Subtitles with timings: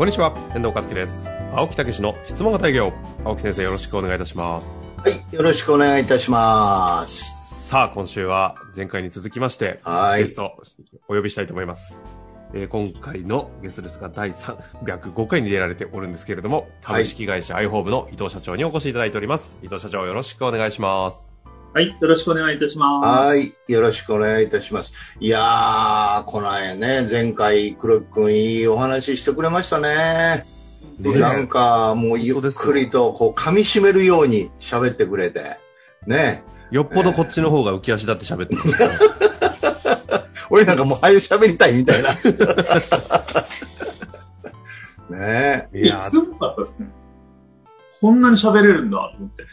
[0.00, 1.28] こんにちは、遠藤和樹です。
[1.52, 2.90] 青木武の質問型営業。
[3.22, 4.78] 青木先生よろしくお願いいたします。
[4.96, 7.68] はい、よろしくお願いいたします。
[7.68, 10.56] さあ、今週は前回に続きまして、はいゲスト
[11.06, 12.06] お呼びしたいと思います。
[12.54, 19.58] えー今回のゲストですが、第305回に出られておるんですけれども、はい株式会社アイホームの伊藤社長にお越しいただいております。
[19.62, 21.29] 伊藤社長よろしくお願いします。
[21.72, 23.28] はい、よろしくお願いいたします。
[23.28, 24.92] はい、よろしくお願いいたします。
[25.20, 30.44] いやー、この間ね、前回黒木くんいいお話ししてくれましたね。
[30.98, 35.58] なんかもうゆっくりとこう噛み締めるように喋ってくれて。
[36.06, 36.42] ね。
[36.70, 38.94] よっぽどこっちの方が浮き足立って喋ってましたね。
[40.50, 42.10] 俺なんかもう早く喋りたいみたいな。
[45.10, 46.88] ねいやいや、すごかったですね。
[48.00, 49.44] こんなに喋れるんだと思って。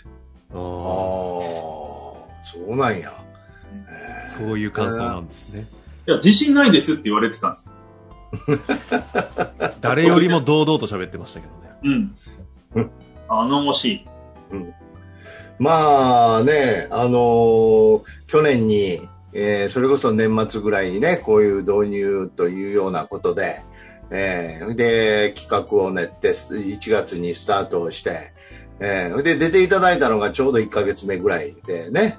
[0.51, 1.96] ああー、
[2.51, 3.13] そうなんや。
[4.33, 5.65] ーそういう感想なんですね。
[6.07, 7.73] いや、自信ないですって言われてたんですよ。
[9.81, 11.47] 誰よりも堂々と喋ってましたけ
[11.83, 12.15] どね。
[12.75, 12.91] うん。
[13.27, 14.05] 頼もしい。
[15.59, 23.61] まあね、あのー去年に、えーそれこそ年末ぐらいにね、こういう導入というようなことで、
[24.11, 28.31] えーで、企画を練って、1月にスタートをして、
[28.79, 32.17] えーで、出ていただいたのがちょうど1ヶ月目ぐらいでね。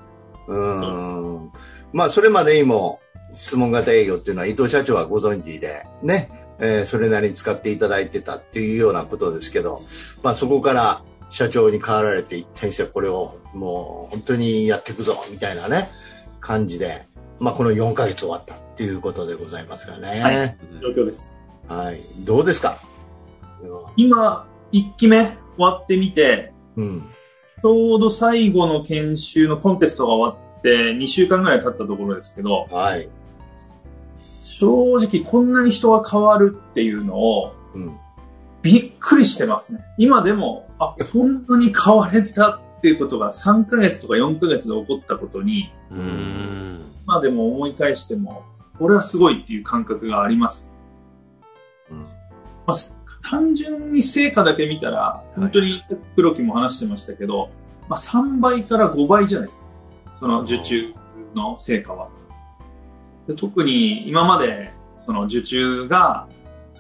[0.49, 1.53] うーん。
[1.93, 3.01] まあ、それまでにも
[3.33, 9.81] 質問型営業っていうのは伊藤社長はご存知で、ね、えーそれなりに使っていただいてたっていうようなことですけど、
[10.23, 15.89] まあ、そこから社長に変わられて一転してこれをもう本当にやっていくぞみたいなね
[16.41, 17.05] 感じで、
[17.39, 20.21] まあ、この4ヶ月終わったっていうことでございますがね。
[20.21, 21.35] ははい状況です。
[21.93, 22.25] い。
[22.25, 22.79] どうですか？
[23.97, 27.11] 今、1期目終わってみて、うん。
[27.63, 33.09] ちょうど最後の研修のコンテストが終わって2週間ぐらい経ったところですけど、はい。
[34.45, 37.99] 正直こんなに人が変わるっていうのをうん。
[38.63, 39.85] びっくりしてますね。
[39.99, 45.73] 今でも、あ、そんなに変われたっていうことが3ヶ月とか4ヶ月で起こったことに。
[47.07, 48.43] まあでも思い返しても、
[48.79, 50.75] これはすごいっていう感覚があります。
[51.91, 52.07] うんま
[52.67, 55.83] あ、す単純に成果だけ見たら、本当に
[56.17, 57.51] 黒木も話してましたけど、
[57.89, 59.69] まあ3倍から5倍じゃないですか。
[60.21, 60.95] その受注
[61.35, 62.09] の成果は。
[63.27, 66.27] で特に今までその受注が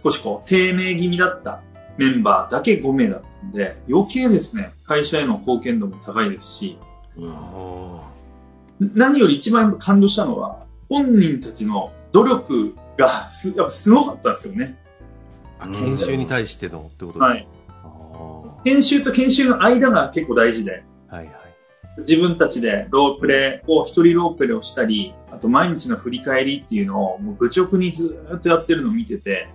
[0.03, 1.60] 少しこう低迷気味だった
[1.99, 6.78] メンバーだけ5名だったんで、余計ですね、会社への貢献度も高いですし、
[8.81, 14.78] 何より一番感動したのは、本人たちの努力がすやっぱすごかったんですよね。
[15.66, 17.24] ー研修に対してのってことですか？
[17.24, 17.48] はい。
[17.84, 21.36] あ研修と研修の間が結構大事で、ーはいはい。
[21.98, 29.48] 自分たちでロープレイを、一人ロープレイをしたり、あと毎日の振り返りっていうのをもう愚直にずーっとやってるのを見てて、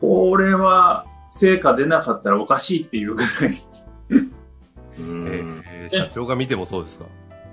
[0.00, 3.30] これは成果出なかったらおかしいっていうぐらい、
[4.98, 5.62] うん。
[5.64, 7.06] えー社長が見てもそうですか？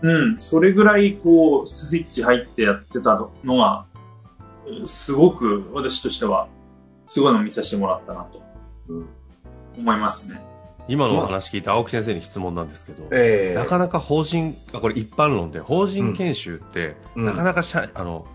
[0.04, 3.86] うん、それぐらいこう、スイッチ入ってやってたのが、
[4.86, 6.48] すごく私としては、
[7.08, 8.42] すごいのを見させてもらったなと
[8.90, 9.10] うん
[9.78, 10.42] 思いますね。
[10.88, 18.26] 今のお話聞いた青木先生に質問なんですけど、ええなかなか法人、あこれ一般論で、法人研修って、うんなかなか社、あの、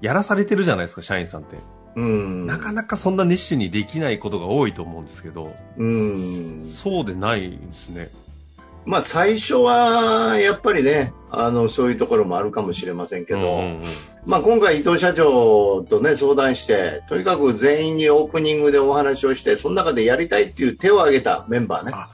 [0.00, 1.56] やらされてるじゃないですか、社員さんって。
[1.96, 2.46] うん。
[2.46, 6.64] なかなかそんな熱心にできないことが多いと思うんですけど、うん。
[6.64, 8.10] そうでないんですね。
[8.84, 13.84] まあ最初はやっぱりね、あの、そういうところもあるかもしれませんけど、うんうんうん
[14.26, 21.92] まあ今回伊藤社長とね、相談して、とにかく全員にオープニングでお話をして、その中でやりたいっていう手を挙げたメンバーね。
[21.94, 22.08] あ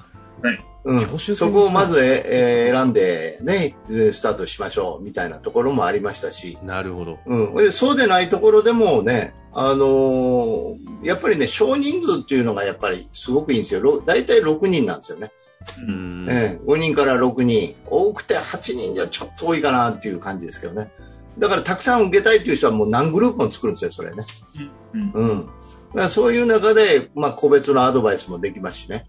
[0.84, 7.18] うんそこをまず、えー選んでね、スタートしましょうみたいなところもありましたし、なるほど。
[7.26, 13.82] うん、でそうでないところでもね、あのーやっぱりね、少人数っていうのがやっぱりすごくいいんですよ。
[13.82, 15.30] ろ大体6人なんですよね。
[15.86, 17.74] うんええ5人から6人。
[17.86, 20.90] 多くて8人じゃちょっと多いかなっていう感じですけどね。
[21.38, 24.24] だからたくさん受けたいっていう人はもう何グループも作るんですよ、それね。
[24.94, 25.46] うんうん。
[25.46, 25.52] だか
[25.94, 29.06] らそういう中で、まあ個別のアドバイスもできますしね。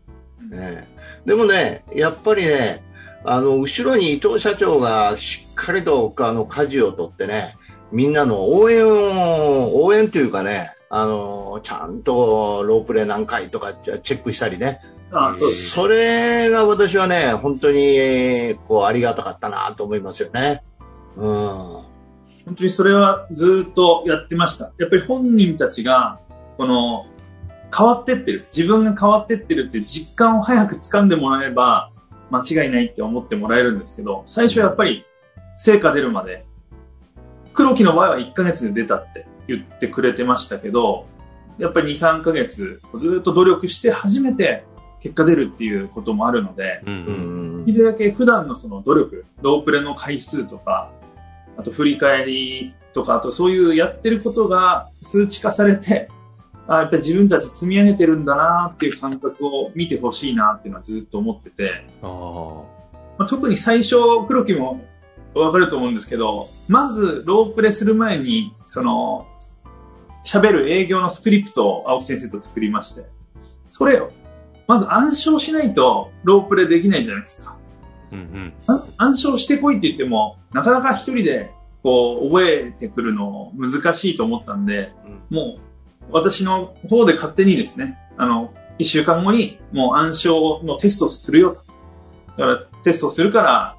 [0.53, 2.83] ええでもね、やっぱりね、
[3.23, 7.55] あの、後ろに伊藤社長がしっかりと、あの、舵を取ってね、
[7.91, 14.81] みんなの応援を、応援というかね、あの、ちゃんとロープレ何回とかチェックしたりね。
[15.11, 15.69] あそうです。
[15.71, 20.63] それが私はね、本当に、こう、ありがたかったなと思いますよね。
[21.17, 21.88] うん。
[22.45, 24.71] 本当にそれはずっとやってました。
[24.77, 26.19] やっぱり本人たちが、
[26.57, 27.05] この、
[27.75, 28.47] 変わってってる。
[28.55, 31.91] 自分が変わってってるって実感を早く掴んでもらえば、
[32.31, 35.05] 間違いないって思ってもらえるんですけど、最初やっぱり、
[35.55, 36.45] 成果出るまで、
[37.53, 41.05] 黒木の場合は1ヶ月で出たって言ってくれてましたけど、
[41.57, 44.63] やっぱり2、3ヶ月ずっと努力して初めて
[45.01, 46.81] 結果出るっていうこともあるので、
[47.65, 50.91] できるだけ普段のその努力、ロープレの回数とか、
[51.59, 56.07] あと振り返りとか、あとそういうやってることが数値化されて、
[56.67, 62.63] あやっぱり自分たち積み上げてるんだなっていう感覚を見てほしいなっていうのはずっと思ってて、あ
[63.17, 63.97] まあ、特に最初、
[64.27, 64.81] 黒木も
[65.33, 69.27] わかると思うんですけど、まずロープレする前に、その、
[70.25, 73.03] 喋る営業のスクリプトを青木先生と作りまして、
[73.67, 74.11] それを、
[74.65, 77.58] まず暗唱しないとロープレできないじゃないですか。
[78.11, 81.51] ーうんうんあ暗唱してこいって言っても、なかなか一人で、
[81.83, 84.91] こう、覚えてくるの難しいと思ったんで、
[85.29, 85.59] もう、
[86.11, 91.61] 私の方で勝手にですね、あの、一週間後に、もう暗唱のテストをするよと。
[92.37, 93.75] だから、テストをするから、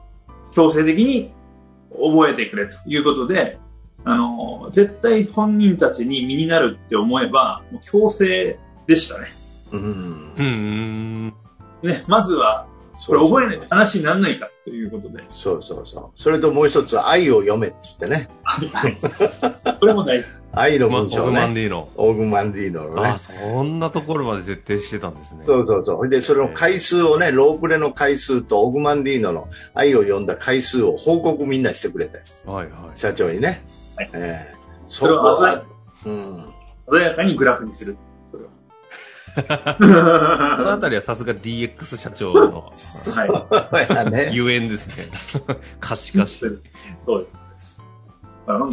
[0.55, 1.33] 強制的に
[1.91, 3.59] 覚えてくれということで、
[4.05, 9.29] あの、絶対本人たちに身になるって思えば、もう強制でしたね。
[9.73, 9.81] うん。
[9.81, 11.35] うんうん
[11.83, 12.67] ね、まずは、
[13.07, 15.25] これ覚えない話にならないかということで。
[15.29, 16.11] そうそうそう。
[16.15, 18.29] それともう一つ、愛を読めって言ってね。
[18.43, 18.97] はい。
[19.79, 20.27] これも大事。
[20.53, 21.41] 愛のまあオグ文章ね。
[21.41, 23.19] マンディーノオーグマンディーノのねああ。
[23.19, 26.09] そんなところまで徹底してたんですねそうそうそう。
[26.09, 33.63] で、それの回数をね、ロープレの回数とオグマンディーノの愛を読んだ回数を報告みんなしてくれて、はいはい社長にね。
[33.97, 35.63] はいええそれはこは、
[36.05, 36.53] うん。
[36.91, 37.97] 鮮やかにグラフにする。
[39.81, 40.73] そのは。
[40.73, 42.73] あたりはさすが DX 社長の。
[44.33, 45.05] ゆえんですね
[45.81, 47.83] 可視化しそうです。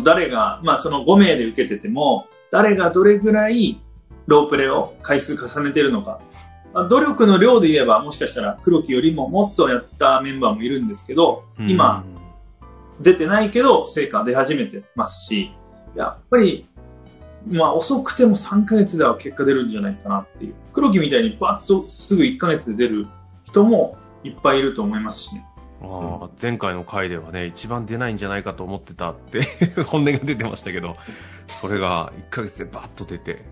[0.03, 3.79] 誰が、まあその5名で受けてても、誰がどれぐらい
[4.25, 6.19] ロープレを回数重ねてるのか。
[6.73, 12.03] まあ努力の量で言えば、もしかしたら黒木よりももっとやったメンバーもいるんですけど、今、
[12.99, 15.51] 出てないけど、成果出始めてますし、
[15.95, 16.67] やっぱり、
[17.49, 20.55] まあ遅くても3ヶ月では結果出るんじゃないかなっていう。
[20.73, 23.07] 黒木みたいにバッとすぐ1ヶ月で出る
[23.45, 25.45] 人もいっぱいいると思いますしね。
[25.81, 29.41] ああ前回の回ではね、一番出ないんじゃないかと思ってたって
[29.85, 30.97] 本音が出てましたけど、
[31.47, 33.43] それが1ヶ月でバッと出て。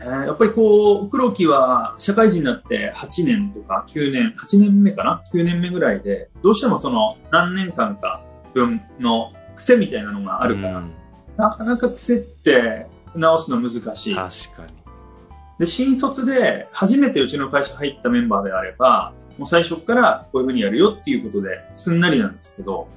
[0.00, 8.22] えーやっぱりこう、黒木は社会人になって8年とか9年、8年目かな ?9 年目ぐらいで、どうしてもその何年間か
[8.54, 10.92] 分の癖みたいなのがあるから、うん
[11.38, 14.14] なかなか癖って直すの難しい。
[14.14, 14.72] 確かに。
[15.58, 22.88] で、新卒で初めてうちの会社入ったメンバーであれば、もう最初からこういう風にやるよっていうことですんなりなんですけど、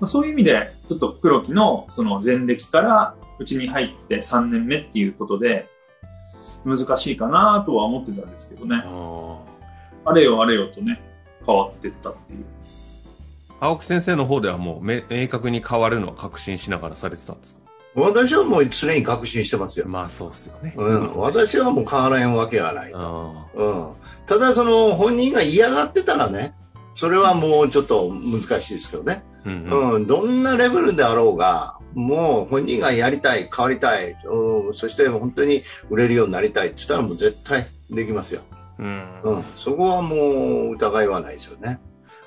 [0.00, 5.68] まあ、そういう意味で、ちょっと黒木のその前歴からうちに入って3年目っていうことで、
[6.64, 8.82] 難しいかなとは思ってたんですけどね。
[8.84, 9.38] あ
[10.04, 11.00] あれよあれよとね、
[11.46, 12.44] 変わってったっていう。
[13.60, 17.60] あ青木先生の方ではもうめ明確に変わるのは確信しながらされてたんですか？
[18.00, 19.86] 私はもう常に確信してますよ。
[19.88, 20.74] まあそうですよね。
[20.76, 21.16] うん。
[21.16, 22.92] 私はもう変わらんわけがない。
[22.94, 23.92] あうん。
[24.26, 26.54] ただその本人が嫌がってたらね、
[26.94, 29.22] それはもうちょっと難しいですけどね。
[29.44, 30.06] あうんうんうん。
[30.06, 38.42] どんなレベルであろうが、もう本人がやりたい、変わりたい、うん、そして本当に売れるようになりたいって言ったらもう絶対できますよ。
[38.78, 39.42] うんうん。
[39.56, 41.80] そこはもう疑いはないですよね。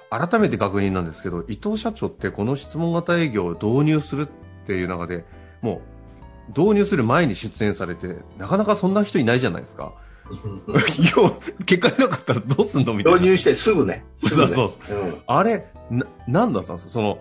[0.10, 4.28] 改めて確認なんですけど、伊藤社長ってこの質問型営業を導入するっ
[4.66, 5.24] ていう中で、
[5.62, 5.82] も
[6.56, 9.94] う導入する前に出演されて、なかなかそんな人いないじゃないですか。
[11.16, 11.32] 要は
[11.66, 12.94] 結果出なかったらどうすんの？
[12.94, 13.20] みたいな。
[13.20, 14.06] 導入してすぐね。
[14.20, 15.22] すぐねそうそううん。
[15.28, 16.92] あれ、な、なんだったんですか？
[16.92, 17.20] その、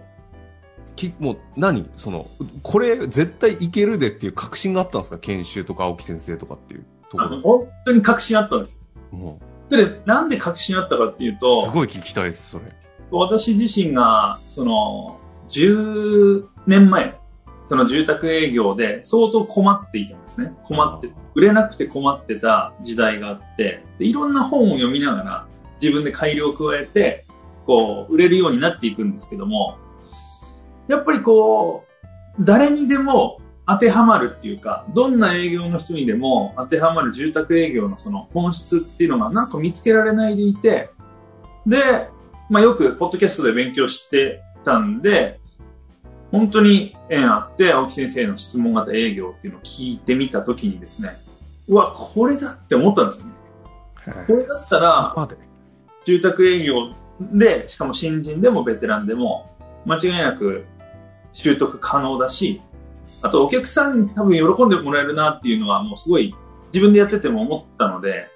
[0.97, 1.89] き、もう、何？
[1.97, 2.27] その、
[2.63, 5.19] これ絶対いけるでっていう確信があったんですか？
[5.19, 7.41] 研修とか青木先生とかっていうところあの、。
[7.43, 8.87] 本当に確信あったんです。
[9.11, 9.39] も
[9.71, 12.65] で、なんで確信あったかっていうう、と、すごい聞きたいです、それ。
[13.13, 15.19] 私自身が、その、
[15.49, 17.15] 10年前、
[17.71, 20.53] その住宅営業で相当困っていたんですね。
[20.65, 25.47] 困って、売れなくて困ってた時代があって、でいろんな本を読みながら
[25.81, 27.25] 自分で改良を加えて、
[27.67, 29.79] こう、売れるようになっていくんですけども、
[30.89, 31.85] やっぱりこ
[32.39, 40.91] う、誰にでも当てはまるっていうか、どんな営業の人にでも当てはまる住宅営業のその本質っていうのがなんか見つけられないでいて、
[41.69, 42.09] で、
[42.49, 45.40] まあよくポッドキャストで勉強してたんで、
[46.31, 51.11] 本当に縁あって、青木先生の質問型営業っていうのを聞いてみたときにですね、
[51.69, 53.33] うわ、これだって思ったんですよね。
[54.27, 55.29] これだったら。
[56.05, 59.51] 住宅営業で、しかも新人でもベテランでも、
[59.85, 60.65] 間違いなく
[61.33, 62.61] 習得可能だし、
[63.23, 66.35] あとお客さんに多分喜んでもらえるなっていうのはもうすごい
[66.73, 68.29] 自分でやってても思ったので。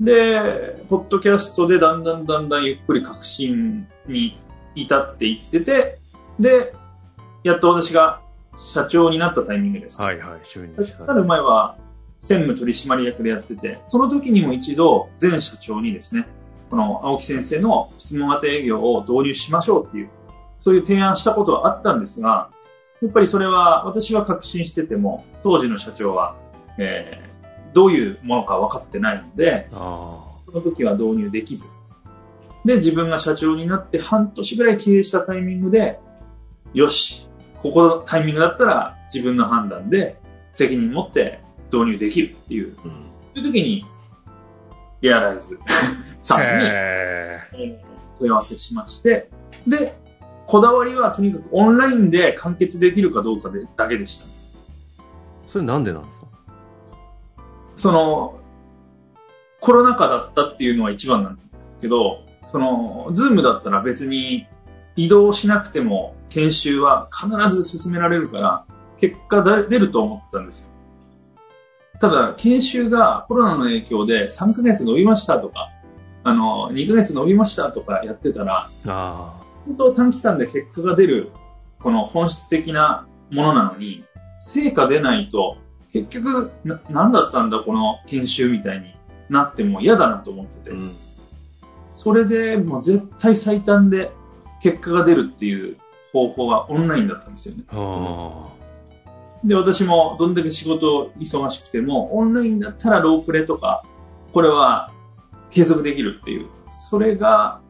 [0.00, 4.40] で、ポッドキャストでだんだんだんだんゆっくり革新に
[4.74, 5.99] 至っていってて、
[6.40, 6.74] で、
[7.44, 8.20] やっと私が
[8.72, 10.00] 社長になったタイミングです。
[10.00, 11.04] はいはい、就任した。
[11.04, 11.76] なる前は
[12.20, 16.26] 専務取締役でやってて、その時にも一度前社長にですね、
[16.70, 20.08] この青木先生の質問型営業を導入しましょうっていう、
[20.58, 22.50] そういう提案したことはあったんですが、
[23.00, 26.36] やっぱりそれは私は確信してても、当時の社長は、
[26.78, 27.30] えー
[27.72, 31.68] どういうものか分かってないので、あその時は導入できず。
[32.64, 35.98] で、自分が社長になって半年ぐらい経営したタイミングで、
[36.74, 37.26] よし、
[37.62, 40.16] ここのタイミングだったら自分の判断で
[40.52, 41.40] 責任持って
[41.72, 42.74] 導入できるっていう、うん。
[42.74, 42.88] そ
[43.36, 43.84] ういう時に、
[45.00, 45.58] リアライズ。
[46.20, 46.38] さあ。
[46.38, 48.18] んにへえー。
[48.18, 49.30] 問い合わせしまして、
[49.66, 49.94] で、
[50.46, 54.24] こだわりはとにかくオンラインで完結できるかどうかでだけでした。
[54.24, 54.28] ー
[55.46, 56.26] それなんでなんですか？
[57.76, 58.38] その、
[59.60, 64.46] コロナ禍だったっていうのは一番なんですけど、その、ズームだったら別に
[64.96, 68.64] 移動しなくても研修は必ず進められるから、
[68.98, 70.70] 結果だ出ると思ったんですよ。
[72.00, 75.68] ただ、研修がコロナの影響で3ヶ月伸びましたとか、
[76.22, 81.30] あの、2ヶ月伸びましたとかやってたら、あ本当短期間で結果が出る、
[81.80, 84.04] この本質的なものなのに、
[84.40, 85.58] 成果出ないと、
[85.92, 88.94] 結局、な、何だったんだこの研修みたいに
[89.28, 90.92] なっても嫌だなと思ってて、うん。
[91.92, 94.10] それでもう絶対最短で
[94.62, 95.76] 結果が出るっていう
[96.12, 97.64] 方法はオンラインだったんですよね。
[99.44, 103.82] で、私もどんだけ仕事忙しくても、オンラインだったらロープレとか、
[104.32, 104.92] これは
[105.50, 106.48] 継続できるっていう、
[106.90, 107.60] それが、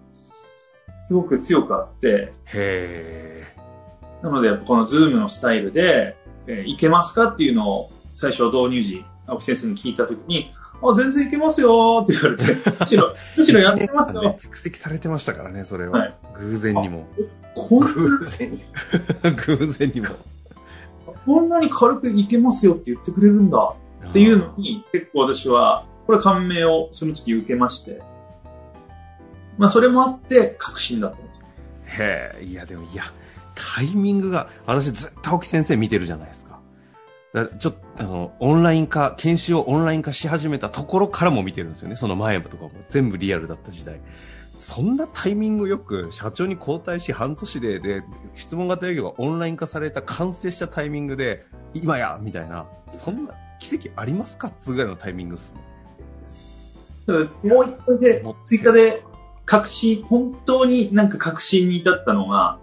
[1.02, 2.50] すごく強くあって、あ。
[2.54, 3.56] へ
[4.22, 6.16] なので、このズームのスタイルで、
[6.46, 12.44] えーいけますかっていうのを最初導入時、青木先生に聞いたときに、あ、全然いけますよーって言われて、
[12.80, 14.36] むしろ、 むしろやってますねよ。。
[14.38, 15.98] 蓄積されてましたからね、それは。
[15.98, 17.06] はい偶然にも。
[17.54, 18.64] 偶然に。
[19.46, 20.08] 偶然 にも。
[21.26, 23.74] こんなに軽くいけますよって言ってくれるんだ
[24.08, 28.00] っていうのに、結構私は、これ感銘をその時受けまして、
[29.58, 31.46] まあそれもあって確信だったんですよ。
[31.84, 33.04] へえ、いやでも、いや、
[33.54, 36.49] タイミングが、私ずっと青木先生見てるじゃないですか。
[37.32, 41.96] だちょっと、あの、オンライン化、研修をオンライン化し始めたところからも見てるんですよね。
[41.96, 44.00] その前とかも全部リアルだった時代。
[44.58, 48.02] そんなタイミングよく社長に交代し半年で、で、
[48.34, 55.54] 質問型営業がオンライン化された完成したタイミングで、今やみたいな、そんな奇跡ありますかっつぐらいのタイミングっす。
[57.06, 59.02] もう一個で追加で
[59.46, 62.58] 確信、本当になんか確信に至ったのが、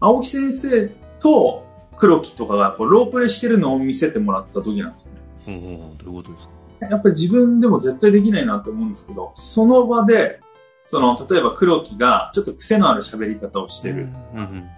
[0.00, 1.63] 青木先生と
[1.98, 5.20] 黒木とかがこうロープレしてるのを見せてもらった時なんですよね。
[5.46, 6.46] うんうんうん、どういうことです
[6.80, 6.86] か？
[6.90, 10.40] やっぱり自分でも絶対できないなと思うんですけど、その場で、
[10.84, 14.08] その、例えば黒木がちょっと癖のある喋り方をしてる。
[14.34, 14.68] うんうん。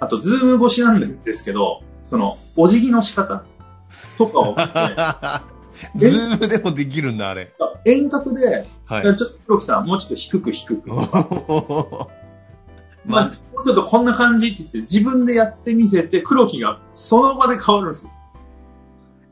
[0.00, 3.44] あと、ズーム越しなんですけど、その、お辞儀の仕方
[4.16, 7.52] とかを見て、 ズームでもできるんだ、あれ。
[7.84, 10.90] 遠隔で、はいちょっと黒木さん、もうちょっと低く低く。
[13.06, 13.30] まあ、
[13.64, 18.12] ちょっとこんな感じって言って、自分でやってみせて、黒木がその場で変わるんですよ。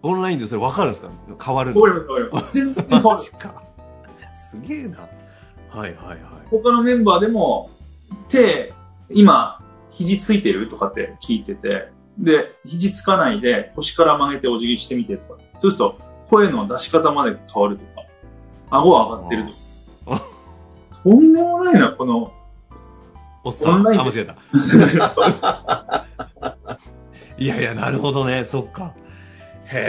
[0.03, 1.11] オンラインでそれ分かるんですか？
[1.45, 2.55] 変わるの変わります、変わります。
[2.55, 3.39] 全然変わる。
[3.39, 3.63] か。
[4.51, 4.99] すげえな。
[4.99, 6.19] はいはいはい。
[6.51, 7.71] 他のメンバーでも、
[8.29, 8.73] 手、
[9.11, 15.41] 今、肘ついてるとかって聞いてて、で、肘つかないで腰から曲げてお辞儀してみてとか。
[15.61, 15.99] そうすると、
[16.31, 18.07] 声の出し方まで変わるとか、
[18.71, 19.53] 顎上がってると
[20.13, 20.23] あか。
[21.03, 22.33] とんでもないな、この、
[23.47, 23.87] おっさん。
[23.87, 24.37] あ、間違えた。
[27.39, 28.45] いやいや、なるほどね。
[28.45, 28.93] そっか。
[29.67, 29.89] へ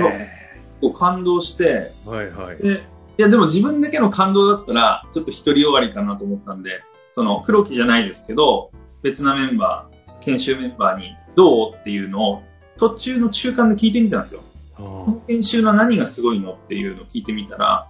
[0.79, 2.09] こう感動して、え。
[2.09, 2.57] はいはい。
[2.57, 2.83] で、
[3.17, 8.69] いやでも自分だけの感動だったら、ちょっと独りよがりかなと思ったんで、その黒木じゃないですけど、
[9.01, 12.43] 別なメンバー、研修メンバーにどうっていうのを
[12.77, 14.41] 途中の中間で聞いてみたんですよ。
[14.75, 17.87] あこの研修の何がすごいのっていうのを聞いてみたら、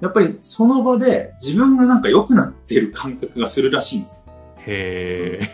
[0.00, 4.19] やっぱりその場で自分がなんか良くなってる感覚がするらしいんです。
[4.66, 5.48] へえ。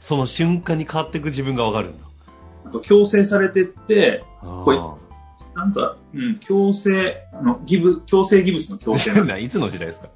[0.00, 2.06] その瞬間に変わっていく自分が分かるんだ。
[2.82, 4.78] 強制されてって、あこい
[5.56, 9.10] なんか、うん、強制、あの、ギブ、強制ギブスの強制。
[9.40, 10.08] いつの時代ですか？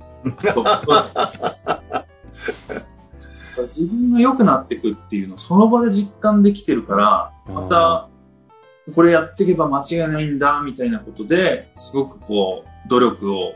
[3.77, 8.09] 自分が良くなっていくっていうのをその場で実感できてるから、また、
[8.95, 13.53] これやっていけば間違いないんだ、みたいなことで、すごくこう、努力を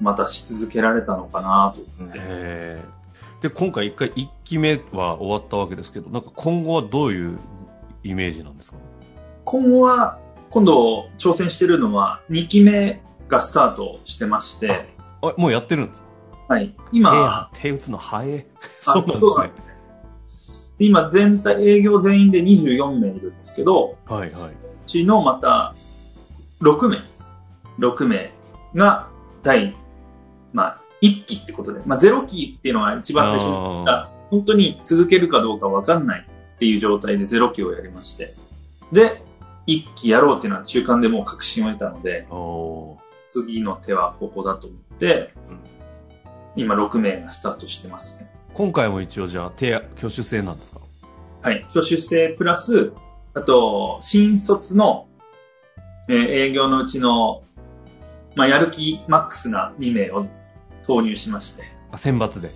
[0.00, 1.82] またし続けられたのかなと。
[2.16, 2.95] へー
[3.42, 7.38] で、今回一回一期目は終わったわけですけど、なんか今後はどういう
[8.02, 8.78] イメージなんですか？
[9.44, 10.18] 今後は、
[10.50, 14.88] 今度挑戦してるのは2期目がスタートしてまして、
[15.22, 16.08] あ、もうやってるんですか？
[16.54, 16.68] はい。
[16.68, 18.46] 手今、手打つの早い。
[18.86, 19.66] あ そうなんですね。
[20.78, 24.54] 今全体営業全員で24名いるんですけど、はいはいう
[24.86, 25.74] ちのまた
[26.60, 27.30] 6名です。
[27.78, 28.32] 6名
[28.74, 29.08] が
[29.42, 29.74] 第、
[30.52, 38.34] まあ、1期ってことで、まあ、0期っていうのが一番最初に言った、本当に続けるかどうかわかんないっていう状態で0期をやりまして、
[38.92, 39.22] で、
[39.66, 42.98] 1期やろうっていうのは中間でもう確信を得たので、お
[43.28, 45.32] 次の手はここだと思って、
[46.54, 48.30] 今6名がスタートしてますね。
[48.54, 50.80] 今回も一応じゃあ手挙手制なんですか？
[51.42, 51.66] はい。
[51.70, 52.92] 挙手制プラス、
[53.34, 55.06] あと、新卒の、
[56.08, 57.42] えー営業のうちの、
[58.34, 60.26] まあ、やる気マックスな2名を
[60.86, 62.50] 投入しまして、あ、選抜で。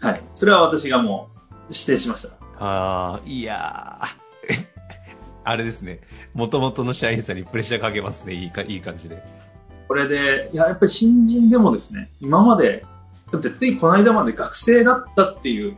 [0.00, 0.22] はい。
[0.34, 1.38] それは私がもう
[1.70, 2.28] 指定しました。
[2.58, 4.66] ああ、いやー。
[5.44, 6.00] あれですね。
[6.34, 8.34] 元々の社員さんにプレッシャーかけますね。
[8.34, 9.22] いいか、いい感じで。
[9.88, 12.84] これで、いや、やっぱり新人でもですね、今まで、
[13.30, 15.76] だってついこの間まで学生だったっていう、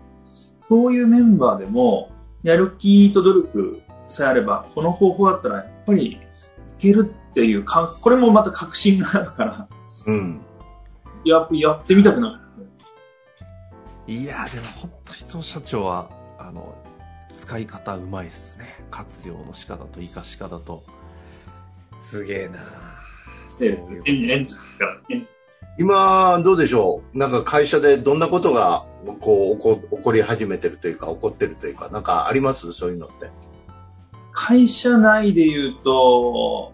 [0.58, 2.10] そういうメンバーでも、
[2.42, 6.18] やる気と努力さえあれば、この方法だったらやっぱりい
[6.78, 9.68] けるっていうか、これもまた確信があるから、
[10.06, 10.40] うん。
[11.26, 12.40] ややってみたくな
[14.06, 14.12] る。
[14.12, 16.74] いやー、でも本当伊藤社長は、あの、
[17.28, 18.66] 使い方うまいっすね。
[18.90, 20.84] 活用の仕方と活かし方と。
[22.00, 22.60] すげえな
[25.78, 27.18] 今、どうでしょう？
[27.18, 28.86] なんか会社でどんなことが、
[29.20, 32.72] こう、起こ起こり始めてるというか、起こってるというか、なんかあります？
[32.72, 33.30] そういうのって。
[34.32, 36.72] 会社内で言うと、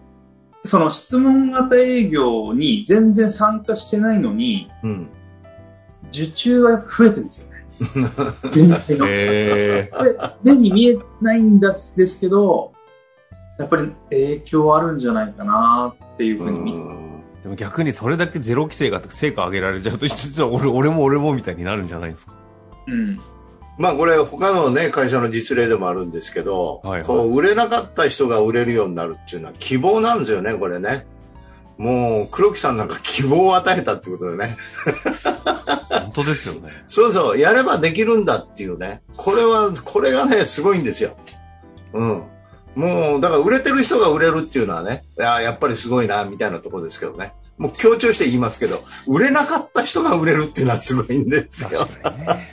[0.65, 5.09] その質問型営業に全然参加してないのに、うん。
[6.09, 7.65] 受注は増えてるんですよね。
[8.51, 12.71] 全体えこれ目に見えないんですけど、
[13.57, 16.77] やっぱり影響あるんじゃないかなっていうふうに見て、
[17.43, 22.33] でも逆にそれだけゼロ規制があって成果上げられちゃうと、実は俺、俺も俺もみたいになるんじゃないですか？
[22.87, 23.19] うん。
[23.77, 31.05] まあこれ他のね、会社の実例でもあるんですけど、はいはいこう売れなかった人が売れるようになるっていうのは希望なんですよね、これね。
[31.77, 34.57] もう黒木さんなんか希望を与えたってことでね。
[35.89, 36.71] 本当ですよね。
[36.85, 39.01] そうそう、やればできるんだっていうね。
[39.17, 41.17] これは、これがね、すごいんですよ。
[41.93, 42.23] うん。
[42.75, 47.33] もう、だから売れてる人が売れるっていうのはね、いややっぱりすごいな、みたいなところですけどね。
[47.57, 51.69] もう強調して言いますけど、売れなかった人が売れるっていうのはすごいんですよ。
[51.81, 52.51] 確かにね。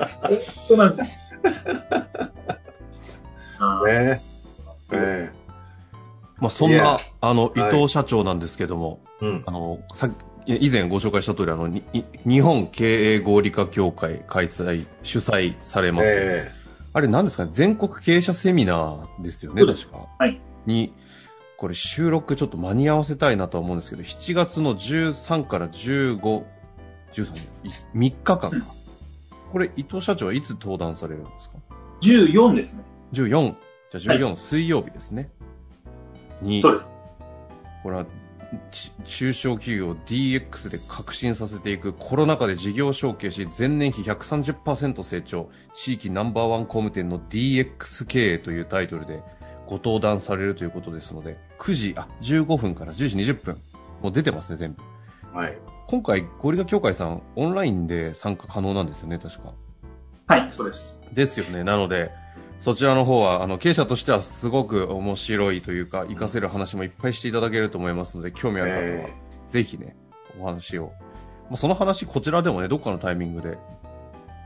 [0.68, 1.18] そうなんですね。
[3.94, 4.20] ね
[4.92, 5.30] え
[6.38, 9.42] まあそんな、あの、伊はい藤社長なんですけども、えうん。
[9.46, 10.14] あの、さっき
[10.46, 11.68] 以前ご紹介した通り、あの、
[12.26, 16.08] 日本経営合理化協会開催、主催されます。
[16.08, 16.50] え
[16.92, 17.50] あれ何ですかね？
[17.52, 20.08] 全国経営者セミナーですよね、確か。
[20.18, 20.40] はい。
[20.66, 20.92] に、
[21.60, 26.18] これ収録ちょっと間に合わせたいなとは思うんですけど、7月の13から15、
[27.12, 27.32] 13、
[27.94, 28.50] 3日間か。
[29.52, 31.56] これ伊藤社長はいつ登壇されるんですか
[32.00, 32.84] ？14ですね。
[33.12, 33.54] 14、
[33.98, 35.30] じゃあ14、水曜日ですね。
[36.40, 36.62] に。
[36.62, 36.70] こ
[37.90, 38.06] れは、
[38.70, 49.22] ち中小企業を DX で革新させていくコロナ禍で事業承継し前年比130%成長地域ナンバーワン工務店の DX 経営というタイトルで
[49.70, 53.58] ご登壇されるということですので9時あ15分から10時20分
[54.02, 54.82] もう出てますね全部
[55.34, 55.58] えはい。
[55.86, 59.54] 今回ゴリラ協会さんオンラインで参加可能なんですよね確か
[60.30, 61.02] はい、そうです。
[61.12, 61.64] ですよね。
[61.64, 62.12] なので、
[62.60, 69.14] そちらの方は、あの、経営者としてはすごく面白いというか、活かせる話もいっぱいしていただけると思いますので、興味ある方はえ、
[69.48, 69.96] ぜひね、
[70.38, 70.92] お話を。
[71.48, 73.58] まあ、その話、こちらでもね、どっかのタイミングで、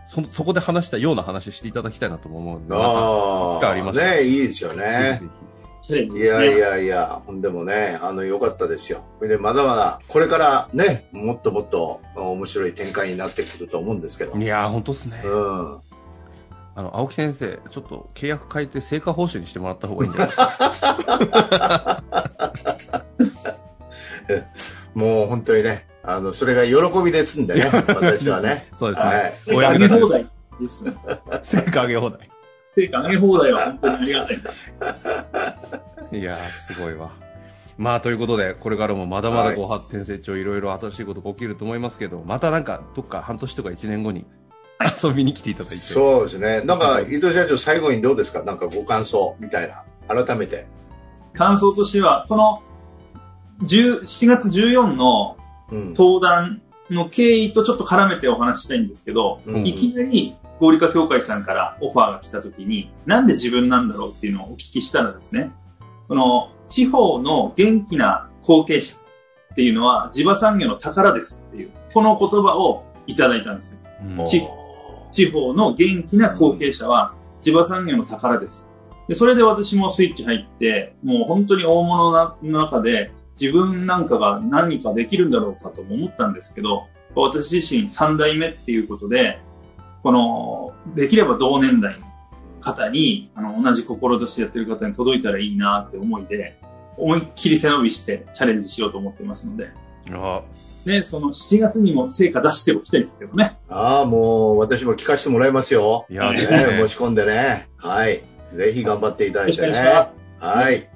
[0.06, 5.26] そ、そこで話したような話していただきたいなとも思うんで、ああ、ありましたねいいですよぜねひ。
[5.26, 5.30] ぜ
[5.86, 6.20] チャレンジい。
[6.24, 9.04] やいやいや、ほんでもね、あの、良かったですよ。
[9.20, 14.32] で、まだまだ、これからね、もっともっと面白い展開になってくると思うんですけど。
[14.38, 15.20] ひいやー、ほんとっすね。
[15.24, 15.78] うん。
[16.76, 22.04] あの、青木先生、ちょっと契約変えて成果報酬にしてもらった方がいいんじゃないですか？
[24.94, 28.68] もう本当にね、あの、それが喜びですんでね、 私はね。
[28.76, 29.08] そうですね。
[29.10, 29.98] はいお成果役立ちです。
[29.98, 30.26] 上げ放題
[30.60, 30.94] ですね。
[31.42, 32.30] 成果上げ放題。
[32.76, 36.18] 成果上げ放題は本当にありがたい。
[36.20, 37.10] いやー、すごいわ。
[37.76, 44.26] まあ、ということで、これからもまだまだご発展成長、いろいろ新しいことが起きると思いますけど、またなんか、どっか半年とか1年後に、
[45.02, 45.76] 遊びに来ていただいて。
[45.76, 46.60] そうですね。
[46.62, 48.42] なんか、伊藤社長、最後にどうですか？
[48.42, 49.82] なんかご感想みたいな。
[50.24, 50.66] 改めて。
[51.32, 52.62] 感想としては、この、
[53.64, 55.43] 10 7月14のうん。
[55.70, 65.52] 登壇の経緯とちょっと絡めてお話ししたいんですけど、うんいきなり合理化協会さんからオファーが来た時に、なんで自分なんだろうっていうのをお聞きしたらですね、
[66.08, 73.78] この地方の元気な後継者っていうのは地場産業の宝ですっていう、この言葉をいただいたんですよ。
[74.18, 74.42] うんし
[75.10, 78.70] 地方の元気な後継者は地場産業の宝です。
[79.08, 89.40] で、それで私もスイッチ入って、もう本当に大物なの中で自分なんかが何かできるんだろうかとも思ったんですけど、私自身3代目っていうことで、
[90.02, 92.06] この、できれば同年代の
[92.60, 96.58] 方に、あの、同じ志やってる方に届いたらいいなって思いで、
[96.96, 99.70] 思いっきり背伸びしてチャレンジしようと思ってますので、
[100.10, 100.42] あ
[100.84, 103.56] ね、その7月にも成果出しておきたいですけどね。
[103.68, 106.06] ああ、もう、私も聞かせてもらいますよ。
[106.10, 106.42] いやね
[106.82, 107.68] 持ち込んでね。
[107.78, 108.22] はい。
[108.52, 109.72] ぜひ頑張っていただいてね。
[110.38, 110.88] はい。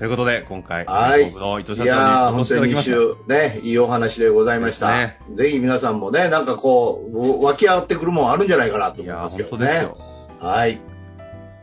[0.00, 3.52] ということで、今回、はい僕の伊藤社いやー、長にお本当に2越しいただきました。
[3.52, 4.96] 週、ね、いいお話でございました。
[4.96, 9.72] ねぜひ皆さんもね、なんかこう、湧き上がってくるもんあるんじゃないかなと思いますけ本どね。
[9.72, 9.98] 当ですよ。
[10.40, 10.80] はい。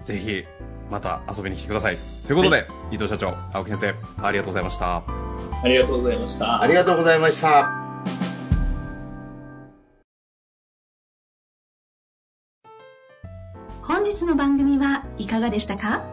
[0.04, 0.46] ぜひ、
[0.92, 1.98] また遊びに来てください。
[2.28, 4.98] ということで、伊藤社長、青木先生、ありがとうございました。
[4.98, 5.04] あ
[5.68, 6.62] りがとうございました。
[6.62, 7.72] ありがとうございました。
[13.82, 16.04] 本日の番組はいかがでしたか？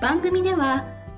[0.00, 0.84] 番組では